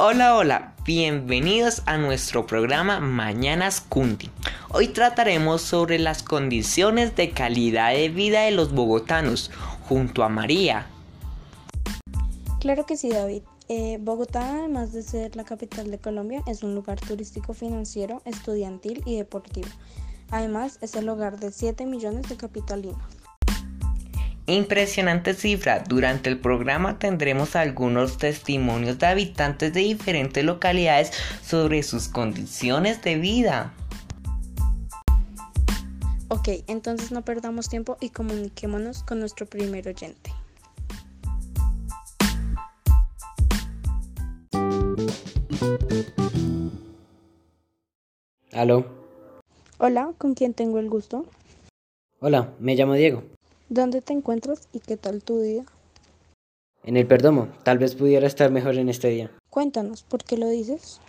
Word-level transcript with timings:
Hola, 0.00 0.36
hola, 0.36 0.74
bienvenidos 0.84 1.82
a 1.86 1.98
nuestro 1.98 2.46
programa 2.46 3.00
Mañanas 3.00 3.80
Cunti. 3.80 4.30
Hoy 4.70 4.86
trataremos 4.86 5.60
sobre 5.60 5.98
las 5.98 6.22
condiciones 6.22 7.16
de 7.16 7.30
calidad 7.30 7.90
de 7.90 8.08
vida 8.08 8.42
de 8.42 8.52
los 8.52 8.72
bogotanos, 8.72 9.50
junto 9.88 10.22
a 10.22 10.28
María. 10.28 10.86
Claro 12.60 12.86
que 12.86 12.96
sí, 12.96 13.08
David. 13.08 13.42
Eh, 13.68 13.98
Bogotá, 14.00 14.58
además 14.60 14.92
de 14.92 15.02
ser 15.02 15.34
la 15.34 15.42
capital 15.42 15.90
de 15.90 15.98
Colombia, 15.98 16.44
es 16.46 16.62
un 16.62 16.76
lugar 16.76 17.00
turístico 17.00 17.52
financiero, 17.52 18.22
estudiantil 18.24 19.02
y 19.04 19.16
deportivo. 19.16 19.66
Además, 20.30 20.78
es 20.80 20.94
el 20.94 21.08
hogar 21.08 21.40
de 21.40 21.50
7 21.50 21.86
millones 21.86 22.28
de 22.28 22.36
capitalinos. 22.36 23.02
Impresionante 24.48 25.34
cifra. 25.34 25.84
Durante 25.86 26.30
el 26.30 26.38
programa 26.38 26.98
tendremos 26.98 27.54
algunos 27.54 28.16
testimonios 28.16 28.98
de 28.98 29.06
habitantes 29.06 29.74
de 29.74 29.80
diferentes 29.80 30.42
localidades 30.42 31.12
sobre 31.44 31.82
sus 31.82 32.08
condiciones 32.08 33.02
de 33.02 33.16
vida. 33.16 33.74
Ok, 36.28 36.48
entonces 36.66 37.12
no 37.12 37.20
perdamos 37.26 37.68
tiempo 37.68 37.98
y 38.00 38.08
comuniquémonos 38.08 39.02
con 39.02 39.20
nuestro 39.20 39.44
primer 39.44 39.86
oyente. 39.86 40.32
Aló. 48.54 48.86
Hola, 49.76 50.14
¿con 50.16 50.32
quién 50.32 50.54
tengo 50.54 50.78
el 50.78 50.88
gusto? 50.88 51.26
Hola, 52.20 52.48
me 52.58 52.74
llamo 52.74 52.94
Diego. 52.94 53.37
¿Dónde 53.70 54.00
te 54.00 54.14
encuentras 54.14 54.66
y 54.72 54.80
qué 54.80 54.96
tal 54.96 55.22
tu 55.22 55.40
día? 55.40 55.62
En 56.84 56.96
el 56.96 57.06
Perdomo, 57.06 57.48
tal 57.64 57.76
vez 57.76 57.94
pudiera 57.94 58.26
estar 58.26 58.50
mejor 58.50 58.76
en 58.76 58.88
este 58.88 59.08
día. 59.08 59.30
Cuéntanos, 59.50 60.04
¿por 60.04 60.24
qué 60.24 60.38
lo 60.38 60.48
dices? 60.48 61.02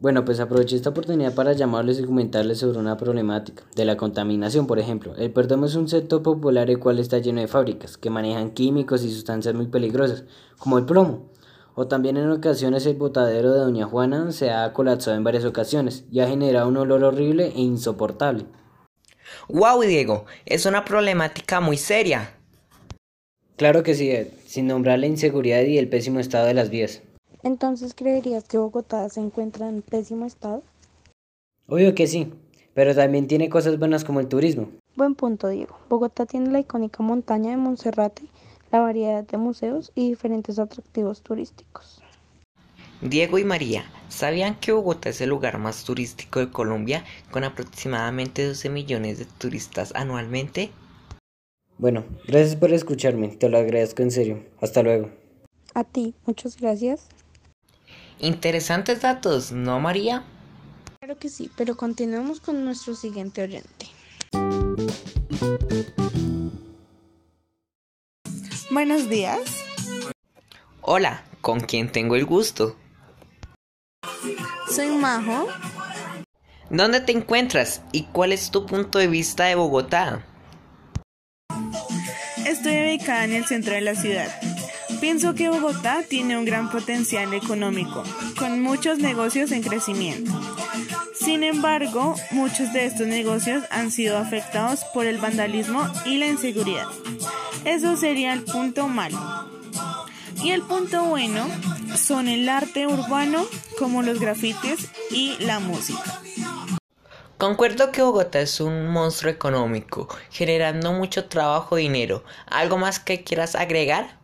Bueno, 0.00 0.24
pues 0.24 0.40
aproveché 0.40 0.76
esta 0.76 0.90
oportunidad 0.90 1.34
para 1.34 1.52
llamarles 1.52 2.00
y 2.00 2.04
comentarles 2.04 2.60
sobre 2.60 2.78
una 2.78 2.96
problemática, 2.96 3.64
de 3.76 3.84
la 3.84 3.98
contaminación, 3.98 4.66
por 4.66 4.78
ejemplo. 4.78 5.14
El 5.16 5.30
Perdomo 5.30 5.66
es 5.66 5.74
un 5.74 5.86
sector 5.86 6.22
popular 6.22 6.70
el 6.70 6.78
cual 6.78 6.98
está 6.98 7.18
lleno 7.18 7.42
de 7.42 7.48
fábricas 7.48 7.98
que 7.98 8.08
manejan 8.08 8.52
químicos 8.52 9.04
y 9.04 9.12
sustancias 9.12 9.54
muy 9.54 9.66
peligrosas, 9.66 10.24
como 10.56 10.78
el 10.78 10.86
plomo. 10.86 11.28
O 11.74 11.86
también 11.86 12.16
en 12.16 12.30
ocasiones 12.30 12.86
el 12.86 12.96
botadero 12.96 13.52
de 13.52 13.58
Doña 13.58 13.84
Juana 13.84 14.32
se 14.32 14.50
ha 14.50 14.72
colapsado 14.72 15.18
en 15.18 15.24
varias 15.24 15.44
ocasiones 15.44 16.06
y 16.10 16.20
ha 16.20 16.28
generado 16.28 16.66
un 16.66 16.78
olor 16.78 17.04
horrible 17.04 17.48
e 17.48 17.60
insoportable. 17.60 18.46
¡Wow, 19.48 19.82
Diego! 19.82 20.26
Es 20.46 20.66
una 20.66 20.84
problemática 20.84 21.60
muy 21.60 21.76
seria. 21.76 22.34
Claro 23.56 23.82
que 23.82 23.94
sí, 23.94 24.10
Ed, 24.10 24.28
sin 24.46 24.66
nombrar 24.66 24.98
la 24.98 25.06
inseguridad 25.06 25.62
y 25.62 25.78
el 25.78 25.88
pésimo 25.88 26.20
estado 26.20 26.46
de 26.46 26.54
las 26.54 26.70
vías. 26.70 27.02
Entonces, 27.42 27.94
¿creerías 27.94 28.44
que 28.44 28.58
Bogotá 28.58 29.08
se 29.08 29.20
encuentra 29.20 29.68
en 29.68 29.82
pésimo 29.82 30.26
estado? 30.26 30.62
Obvio 31.68 31.94
que 31.94 32.06
sí, 32.06 32.32
pero 32.74 32.94
también 32.94 33.26
tiene 33.26 33.48
cosas 33.48 33.78
buenas 33.78 34.04
como 34.04 34.20
el 34.20 34.28
turismo. 34.28 34.68
Buen 34.96 35.14
punto, 35.14 35.48
Diego. 35.48 35.78
Bogotá 35.88 36.26
tiene 36.26 36.50
la 36.50 36.60
icónica 36.60 37.02
montaña 37.02 37.50
de 37.50 37.56
Monserrate, 37.56 38.22
la 38.70 38.80
variedad 38.80 39.24
de 39.24 39.38
museos 39.38 39.92
y 39.94 40.10
diferentes 40.10 40.58
atractivos 40.58 41.22
turísticos. 41.22 42.03
Diego 43.04 43.38
y 43.38 43.44
María, 43.44 43.84
¿sabían 44.08 44.58
que 44.58 44.72
Bogotá 44.72 45.10
es 45.10 45.20
el 45.20 45.28
lugar 45.28 45.58
más 45.58 45.84
turístico 45.84 46.40
de 46.40 46.48
Colombia 46.48 47.04
con 47.30 47.44
aproximadamente 47.44 48.46
12 48.46 48.70
millones 48.70 49.18
de 49.18 49.26
turistas 49.26 49.92
anualmente? 49.94 50.70
Bueno, 51.76 52.06
gracias 52.26 52.56
por 52.56 52.72
escucharme, 52.72 53.28
te 53.28 53.50
lo 53.50 53.58
agradezco 53.58 54.00
en 54.00 54.10
serio. 54.10 54.42
Hasta 54.58 54.82
luego. 54.82 55.10
A 55.74 55.84
ti, 55.84 56.14
muchas 56.24 56.56
gracias. 56.56 57.08
Interesantes 58.20 59.02
datos, 59.02 59.52
¿no, 59.52 59.78
María? 59.80 60.24
Claro 60.98 61.18
que 61.18 61.28
sí, 61.28 61.50
pero 61.58 61.76
continuemos 61.76 62.40
con 62.40 62.64
nuestro 62.64 62.94
siguiente 62.94 63.42
oyente. 63.42 63.86
Buenos 68.70 69.10
días. 69.10 69.62
Hola, 70.80 71.22
¿con 71.42 71.60
quién 71.60 71.92
tengo 71.92 72.16
el 72.16 72.24
gusto? 72.24 72.76
Soy 74.74 74.88
Majo. 74.88 75.48
¿Dónde 76.70 77.00
te 77.00 77.12
encuentras 77.12 77.82
y 77.92 78.04
cuál 78.04 78.32
es 78.32 78.50
tu 78.50 78.66
punto 78.66 78.98
de 78.98 79.06
vista 79.06 79.44
de 79.44 79.54
Bogotá? 79.54 80.24
Estoy 82.46 82.76
ubicada 82.82 83.24
en 83.24 83.32
el 83.32 83.44
centro 83.44 83.74
de 83.74 83.80
la 83.80 83.94
ciudad. 83.94 84.28
Pienso 85.00 85.34
que 85.34 85.48
Bogotá 85.48 86.02
tiene 86.08 86.38
un 86.38 86.44
gran 86.44 86.70
potencial 86.70 87.34
económico, 87.34 88.02
con 88.38 88.62
muchos 88.62 88.98
negocios 88.98 89.52
en 89.52 89.62
crecimiento. 89.62 90.32
Sin 91.14 91.42
embargo, 91.42 92.14
muchos 92.30 92.72
de 92.72 92.86
estos 92.86 93.06
negocios 93.06 93.64
han 93.70 93.90
sido 93.90 94.18
afectados 94.18 94.84
por 94.92 95.06
el 95.06 95.18
vandalismo 95.18 95.86
y 96.04 96.18
la 96.18 96.26
inseguridad. 96.26 96.86
Eso 97.64 97.96
sería 97.96 98.32
el 98.32 98.44
punto 98.44 98.88
malo. 98.88 99.18
Y 100.42 100.50
el 100.50 100.62
punto 100.62 101.04
bueno 101.04 101.46
son 101.96 102.28
el 102.28 102.48
arte 102.48 102.86
urbano, 102.86 103.46
como 103.78 104.02
los 104.02 104.20
grafitis 104.20 104.90
y 105.10 105.36
la 105.38 105.60
música. 105.60 106.20
Concuerdo 107.38 107.90
que 107.90 108.02
Bogotá 108.02 108.40
es 108.40 108.60
un 108.60 108.88
monstruo 108.88 109.32
económico, 109.32 110.08
generando 110.30 110.92
mucho 110.92 111.26
trabajo 111.26 111.78
y 111.78 111.82
dinero. 111.82 112.24
¿Algo 112.46 112.78
más 112.78 113.00
que 113.00 113.24
quieras 113.24 113.54
agregar? 113.54 114.18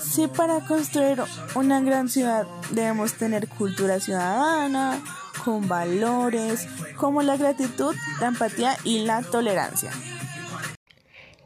Sí, 0.00 0.26
para 0.26 0.60
construir 0.60 1.22
una 1.54 1.80
gran 1.80 2.08
ciudad 2.08 2.46
debemos 2.70 3.14
tener 3.14 3.48
cultura 3.48 4.00
ciudadana, 4.00 5.00
con 5.44 5.68
valores 5.68 6.66
como 6.96 7.22
la 7.22 7.36
gratitud, 7.36 7.94
la 8.20 8.28
empatía 8.28 8.76
y 8.84 9.00
la 9.04 9.22
tolerancia. 9.22 9.90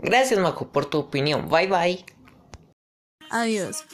Gracias, 0.03 0.39
Majo, 0.41 0.69
por 0.69 0.87
tu 0.87 0.99
opinión. 0.99 1.49
Bye 1.49 1.69
bye. 1.69 2.05
Adiós. 3.31 3.85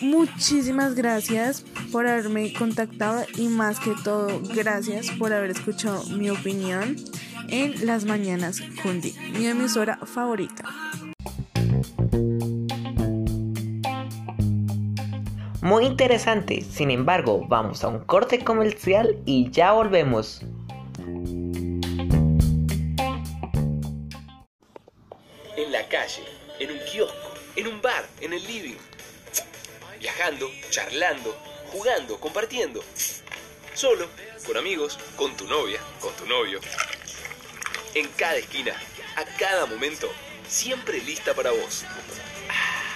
Muchísimas 0.00 0.94
gracias 0.94 1.62
por 1.92 2.06
haberme 2.06 2.52
contactado 2.54 3.24
y 3.36 3.48
más 3.48 3.80
que 3.80 3.92
todo, 4.02 4.40
gracias 4.54 5.10
por 5.10 5.32
haber 5.32 5.50
escuchado 5.50 6.04
mi 6.04 6.30
opinión 6.30 6.96
en 7.48 7.84
Las 7.84 8.06
Mañanas 8.06 8.62
Kundi, 8.82 9.14
mi 9.36 9.46
emisora 9.46 9.98
favorita. 10.06 10.64
Muy 15.60 15.84
interesante, 15.84 16.62
sin 16.62 16.90
embargo, 16.90 17.44
vamos 17.46 17.84
a 17.84 17.88
un 17.88 17.98
corte 17.98 18.42
comercial 18.42 19.18
y 19.26 19.50
ya 19.50 19.72
volvemos. 19.72 20.42
En 26.58 26.70
un 26.70 26.78
kiosco, 26.80 27.34
en 27.56 27.66
un 27.66 27.80
bar, 27.80 28.08
en 28.20 28.32
el 28.32 28.46
living. 28.46 28.76
Viajando, 29.98 30.50
charlando, 30.70 31.36
jugando, 31.72 32.18
compartiendo. 32.18 32.82
Solo, 33.74 34.08
con 34.46 34.56
amigos, 34.56 34.98
con 35.16 35.36
tu 35.36 35.46
novia, 35.46 35.80
con 36.00 36.14
tu 36.14 36.26
novio. 36.26 36.60
En 37.94 38.08
cada 38.08 38.36
esquina, 38.36 38.74
a 39.16 39.24
cada 39.38 39.66
momento, 39.66 40.10
siempre 40.48 41.00
lista 41.00 41.34
para 41.34 41.50
vos. 41.50 41.84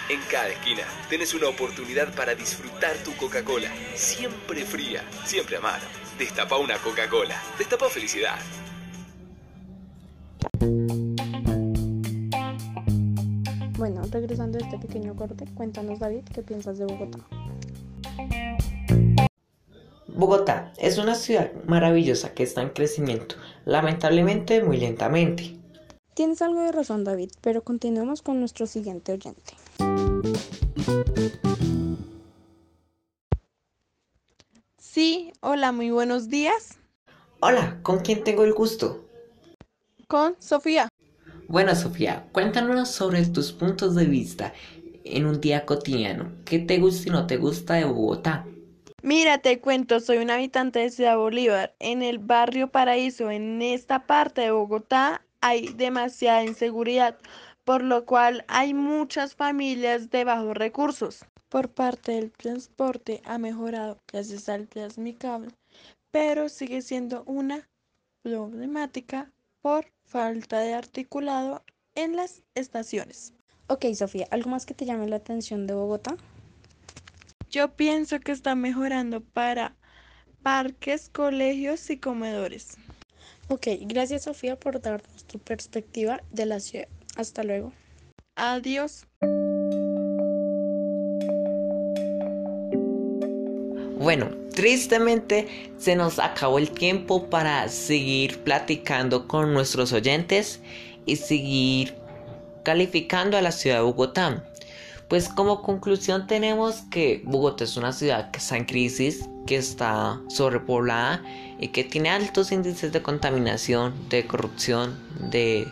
En 0.08 0.20
cada 0.22 0.48
esquina 0.48 0.84
tenés 1.08 1.34
una 1.34 1.48
oportunidad 1.48 2.14
para 2.14 2.34
disfrutar 2.34 2.96
tu 2.98 3.16
Coca-Cola. 3.16 3.70
Siempre 3.94 4.64
fría, 4.64 5.04
siempre 5.24 5.56
a 5.56 5.60
mano. 5.60 5.84
Destapa 6.18 6.56
una 6.56 6.78
Coca-Cola. 6.78 7.40
Destapa 7.58 7.88
felicidad. 7.88 8.38
Bueno, 13.78 14.02
regresando 14.10 14.58
a 14.58 14.60
este 14.60 14.78
pequeño 14.78 15.16
corte, 15.16 15.46
cuéntanos 15.54 15.98
David, 15.98 16.24
¿qué 16.34 16.42
piensas 16.42 16.78
de 16.78 16.84
Bogotá? 16.84 17.18
Bogotá 20.08 20.72
es 20.76 20.98
una 20.98 21.14
ciudad 21.14 21.50
maravillosa 21.66 22.34
que 22.34 22.42
está 22.42 22.60
en 22.60 22.68
crecimiento, 22.70 23.36
lamentablemente 23.64 24.62
muy 24.62 24.76
lentamente. 24.76 25.56
Tienes 26.14 26.42
algo 26.42 26.60
de 26.60 26.72
razón 26.72 27.02
David, 27.02 27.30
pero 27.40 27.62
continuemos 27.64 28.20
con 28.20 28.38
nuestro 28.38 28.66
siguiente 28.66 29.12
oyente. 29.12 29.54
Sí, 34.76 35.32
hola, 35.40 35.72
muy 35.72 35.90
buenos 35.90 36.28
días. 36.28 36.78
Hola, 37.40 37.80
¿con 37.82 38.00
quién 38.00 38.22
tengo 38.22 38.44
el 38.44 38.52
gusto? 38.52 39.06
Con 40.06 40.36
Sofía. 40.38 40.91
Bueno, 41.52 41.74
Sofía, 41.74 42.24
cuéntanos 42.32 42.88
sobre 42.88 43.26
tus 43.26 43.52
puntos 43.52 43.94
de 43.94 44.06
vista 44.06 44.54
en 45.04 45.26
un 45.26 45.38
día 45.38 45.66
cotidiano. 45.66 46.32
¿Qué 46.46 46.58
te 46.58 46.78
gusta 46.78 47.10
y 47.10 47.12
no 47.12 47.26
te 47.26 47.36
gusta 47.36 47.74
de 47.74 47.84
Bogotá? 47.84 48.46
Mira, 49.02 49.36
te 49.36 49.60
cuento, 49.60 50.00
soy 50.00 50.16
un 50.16 50.30
habitante 50.30 50.78
de 50.78 50.88
Ciudad 50.88 51.18
Bolívar. 51.18 51.74
En 51.78 52.00
el 52.00 52.20
barrio 52.20 52.68
Paraíso, 52.68 53.30
en 53.30 53.60
esta 53.60 54.06
parte 54.06 54.40
de 54.40 54.50
Bogotá, 54.50 55.26
hay 55.42 55.68
demasiada 55.74 56.42
inseguridad. 56.42 57.18
por 57.64 57.82
lo 57.82 58.06
cual 58.06 58.46
hay 58.48 58.72
muchas 58.72 59.34
familias 59.34 60.08
de 60.08 60.24
bajos 60.24 60.56
recursos. 60.56 61.26
Por 61.50 61.68
parte 61.68 62.12
del 62.12 62.32
transporte 62.32 63.20
ha 63.26 63.36
mejorado 63.36 63.98
gracias 64.10 64.48
al 64.48 64.68
Transmicable, 64.68 65.50
pero 66.10 66.48
sigue 66.48 66.80
siendo 66.80 67.24
una 67.26 67.68
problemática 68.22 69.30
por 69.60 69.84
falta 70.12 70.60
de 70.60 70.74
articulado 70.74 71.64
en 71.94 72.16
las 72.16 72.42
estaciones. 72.54 73.32
Ok, 73.66 73.86
Sofía, 73.94 74.28
¿algo 74.30 74.50
más 74.50 74.66
que 74.66 74.74
te 74.74 74.84
llame 74.84 75.08
la 75.08 75.16
atención 75.16 75.66
de 75.66 75.72
Bogotá? 75.72 76.16
Yo 77.50 77.74
pienso 77.74 78.20
que 78.20 78.32
está 78.32 78.54
mejorando 78.54 79.22
para 79.22 79.74
parques, 80.42 81.08
colegios 81.08 81.88
y 81.88 81.96
comedores. 81.96 82.76
Ok, 83.48 83.68
gracias 83.80 84.24
Sofía 84.24 84.56
por 84.56 84.80
darnos 84.80 85.24
tu 85.24 85.38
perspectiva 85.38 86.22
de 86.30 86.46
la 86.46 86.60
ciudad. 86.60 86.88
Hasta 87.16 87.42
luego. 87.42 87.72
Adiós. 88.36 89.06
Bueno, 93.98 94.41
tristemente 94.52 95.72
se 95.78 95.96
nos 95.96 96.18
acabó 96.18 96.58
el 96.58 96.70
tiempo 96.70 97.28
para 97.28 97.68
seguir 97.68 98.38
platicando 98.40 99.26
con 99.26 99.52
nuestros 99.52 99.92
oyentes 99.92 100.60
y 101.06 101.16
seguir 101.16 101.94
calificando 102.62 103.36
a 103.36 103.42
la 103.42 103.52
ciudad 103.52 103.76
de 103.76 103.82
Bogotá. 103.82 104.44
Pues 105.08 105.28
como 105.28 105.62
conclusión 105.62 106.26
tenemos 106.26 106.82
que 106.90 107.22
Bogotá 107.24 107.64
es 107.64 107.76
una 107.76 107.92
ciudad 107.92 108.30
que 108.30 108.38
está 108.38 108.56
en 108.56 108.64
crisis, 108.64 109.28
que 109.46 109.56
está 109.56 110.20
sobrepoblada 110.28 111.22
y 111.58 111.68
que 111.68 111.84
tiene 111.84 112.08
altos 112.08 112.52
índices 112.52 112.92
de 112.92 113.02
contaminación, 113.02 113.94
de 114.08 114.26
corrupción, 114.26 114.98
de 115.30 115.68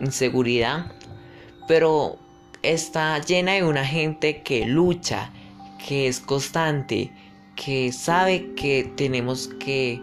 inseguridad, 0.00 0.92
pero 1.66 2.18
está 2.62 3.18
llena 3.20 3.52
de 3.52 3.64
una 3.64 3.86
gente 3.86 4.42
que 4.42 4.66
lucha, 4.66 5.32
que 5.86 6.08
es 6.08 6.20
constante, 6.20 7.10
que 7.56 7.92
sabe 7.92 8.54
que 8.54 8.90
tenemos 8.96 9.48
que 9.60 10.00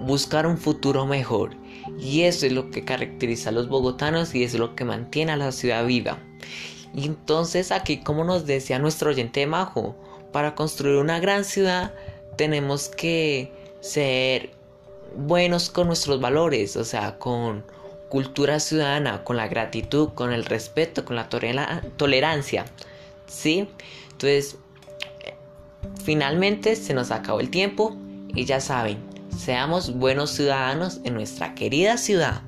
buscar 0.00 0.46
un 0.46 0.58
futuro 0.58 1.06
mejor. 1.06 1.56
Y 1.98 2.22
eso 2.22 2.46
es 2.46 2.52
lo 2.52 2.70
que 2.70 2.84
caracteriza 2.84 3.50
a 3.50 3.52
los 3.52 3.68
bogotanos 3.68 4.34
y 4.34 4.42
es 4.42 4.54
lo 4.54 4.74
que 4.74 4.84
mantiene 4.84 5.32
a 5.32 5.36
la 5.36 5.52
ciudad 5.52 5.86
viva. 5.86 6.18
Y 6.94 7.06
entonces 7.06 7.72
aquí, 7.72 7.98
como 7.98 8.24
nos 8.24 8.46
decía 8.46 8.78
nuestro 8.78 9.10
oyente 9.10 9.46
Majo, 9.46 9.96
para 10.32 10.54
construir 10.54 10.96
una 10.96 11.20
gran 11.20 11.44
ciudad 11.44 11.92
tenemos 12.36 12.88
que 12.88 13.52
ser 13.80 14.50
buenos 15.16 15.70
con 15.70 15.86
nuestros 15.86 16.20
valores, 16.20 16.76
o 16.76 16.84
sea, 16.84 17.18
con 17.18 17.64
cultura 18.08 18.60
ciudadana, 18.60 19.24
con 19.24 19.36
la 19.36 19.48
gratitud, 19.48 20.10
con 20.14 20.32
el 20.32 20.44
respeto, 20.44 21.04
con 21.04 21.16
la 21.16 21.28
tolerancia. 21.28 22.64
¿Sí? 23.26 23.68
Entonces, 24.12 24.56
Finalmente 26.04 26.76
se 26.76 26.92
nos 26.92 27.10
acabó 27.10 27.40
el 27.40 27.48
tiempo 27.48 27.96
y 28.28 28.44
ya 28.44 28.60
saben, 28.60 28.98
seamos 29.34 29.94
buenos 29.94 30.32
ciudadanos 30.32 31.00
en 31.04 31.14
nuestra 31.14 31.54
querida 31.54 31.96
ciudad. 31.96 32.42